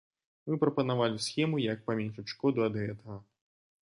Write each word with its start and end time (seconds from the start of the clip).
Мы 0.51 0.55
прапанавалі 0.63 1.19
схему, 1.25 1.59
як 1.73 1.85
паменшыць 1.89 2.27
шкоду 2.33 2.65
ад 2.69 2.79
гэтага. 2.83 3.19